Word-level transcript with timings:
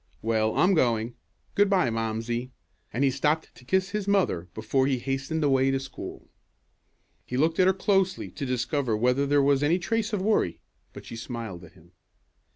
Well, 0.23 0.55
I'm 0.57 0.73
going. 0.73 1.13
Good 1.53 1.69
bye 1.69 1.91
momsey," 1.91 2.49
and 2.91 3.03
he 3.03 3.11
stopped 3.11 3.53
to 3.53 3.63
kiss 3.63 3.89
his 3.91 4.07
mother 4.07 4.47
before 4.55 4.87
he 4.87 4.97
hastened 4.97 5.43
away 5.43 5.69
to 5.69 5.79
school. 5.79 6.27
He 7.23 7.37
looked 7.37 7.59
at 7.59 7.67
her 7.67 7.71
closely 7.73 8.31
to 8.31 8.43
discover 8.47 8.97
whether 8.97 9.27
there 9.27 9.43
was 9.43 9.61
any 9.61 9.77
trace 9.77 10.11
of 10.11 10.19
worry, 10.19 10.59
but 10.91 11.05
she 11.05 11.15
smiled 11.15 11.63
at 11.63 11.73
him. 11.73 11.91